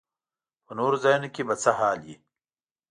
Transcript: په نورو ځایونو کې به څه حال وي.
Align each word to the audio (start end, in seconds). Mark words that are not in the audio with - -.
په 0.65 0.71
نورو 0.79 0.97
ځایونو 1.03 1.27
کې 1.33 1.41
به 1.47 1.55
څه 1.63 1.71
حال 1.79 1.99
وي. 2.05 2.15